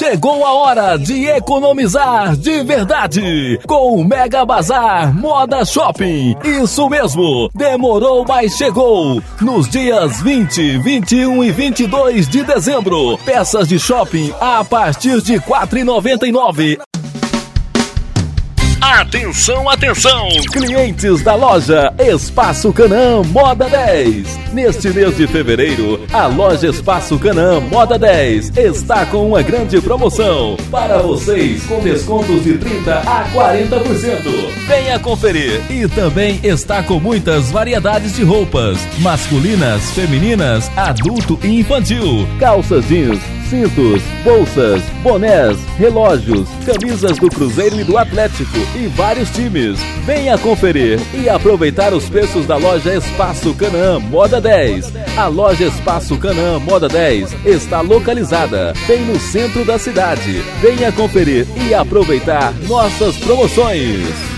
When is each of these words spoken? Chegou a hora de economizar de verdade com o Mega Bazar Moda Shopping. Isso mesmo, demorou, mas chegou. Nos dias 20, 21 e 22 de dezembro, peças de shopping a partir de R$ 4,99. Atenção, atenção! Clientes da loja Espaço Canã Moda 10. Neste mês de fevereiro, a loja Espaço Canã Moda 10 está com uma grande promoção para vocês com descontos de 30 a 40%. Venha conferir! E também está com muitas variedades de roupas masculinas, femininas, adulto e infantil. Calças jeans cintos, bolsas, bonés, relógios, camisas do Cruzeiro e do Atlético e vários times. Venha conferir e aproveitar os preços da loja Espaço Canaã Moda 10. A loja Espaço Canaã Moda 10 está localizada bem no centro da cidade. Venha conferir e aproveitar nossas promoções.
Chegou 0.00 0.46
a 0.46 0.54
hora 0.54 0.96
de 0.96 1.26
economizar 1.26 2.34
de 2.34 2.64
verdade 2.64 3.60
com 3.66 3.96
o 3.96 4.02
Mega 4.02 4.46
Bazar 4.46 5.14
Moda 5.14 5.62
Shopping. 5.62 6.34
Isso 6.42 6.88
mesmo, 6.88 7.50
demorou, 7.54 8.24
mas 8.26 8.56
chegou. 8.56 9.22
Nos 9.42 9.68
dias 9.68 10.22
20, 10.22 10.78
21 10.78 11.44
e 11.44 11.52
22 11.52 12.28
de 12.30 12.42
dezembro, 12.42 13.18
peças 13.26 13.68
de 13.68 13.78
shopping 13.78 14.32
a 14.40 14.64
partir 14.64 15.20
de 15.20 15.34
R$ 15.34 15.40
4,99. 15.40 16.89
Atenção, 19.00 19.66
atenção! 19.66 20.28
Clientes 20.52 21.22
da 21.22 21.34
loja 21.34 21.90
Espaço 21.98 22.70
Canã 22.70 23.22
Moda 23.22 23.66
10. 23.66 24.52
Neste 24.52 24.90
mês 24.90 25.16
de 25.16 25.26
fevereiro, 25.26 26.04
a 26.12 26.26
loja 26.26 26.68
Espaço 26.68 27.18
Canã 27.18 27.60
Moda 27.60 27.98
10 27.98 28.58
está 28.58 29.06
com 29.06 29.26
uma 29.26 29.40
grande 29.40 29.80
promoção 29.80 30.54
para 30.70 30.98
vocês 30.98 31.62
com 31.64 31.80
descontos 31.80 32.44
de 32.44 32.58
30 32.58 32.98
a 32.98 33.24
40%. 33.32 34.68
Venha 34.68 34.98
conferir! 34.98 35.62
E 35.70 35.88
também 35.88 36.38
está 36.42 36.82
com 36.82 37.00
muitas 37.00 37.50
variedades 37.50 38.14
de 38.14 38.22
roupas 38.22 38.76
masculinas, 38.98 39.92
femininas, 39.92 40.70
adulto 40.76 41.38
e 41.42 41.60
infantil. 41.60 42.28
Calças 42.38 42.86
jeans 42.86 43.39
cintos, 43.50 44.00
bolsas, 44.22 44.80
bonés, 45.02 45.58
relógios, 45.76 46.48
camisas 46.64 47.18
do 47.18 47.28
Cruzeiro 47.28 47.80
e 47.80 47.84
do 47.84 47.98
Atlético 47.98 48.56
e 48.76 48.86
vários 48.86 49.28
times. 49.30 49.76
Venha 50.06 50.38
conferir 50.38 51.00
e 51.12 51.28
aproveitar 51.28 51.92
os 51.92 52.08
preços 52.08 52.46
da 52.46 52.56
loja 52.56 52.94
Espaço 52.94 53.52
Canaã 53.54 53.98
Moda 53.98 54.40
10. 54.40 54.92
A 55.16 55.26
loja 55.26 55.64
Espaço 55.64 56.16
Canaã 56.16 56.60
Moda 56.60 56.88
10 56.88 57.44
está 57.44 57.80
localizada 57.80 58.72
bem 58.86 59.04
no 59.04 59.18
centro 59.18 59.64
da 59.64 59.78
cidade. 59.78 60.40
Venha 60.60 60.92
conferir 60.92 61.44
e 61.56 61.74
aproveitar 61.74 62.54
nossas 62.68 63.16
promoções. 63.16 64.29